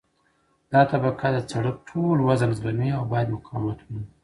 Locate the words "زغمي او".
2.57-3.03